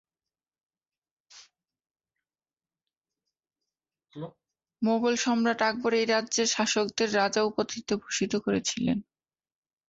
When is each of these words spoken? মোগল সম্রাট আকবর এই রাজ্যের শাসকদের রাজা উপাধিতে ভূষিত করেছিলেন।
মোগল 4.81 5.15
সম্রাট 5.17 5.59
আকবর 5.61 5.91
এই 5.93 6.05
রাজ্যের 6.05 6.47
শাসকদের 6.47 7.09
রাজা 7.15 7.41
উপাধিতে 7.43 7.93
ভূষিত 7.95 8.33
করেছিলেন। 8.45 8.97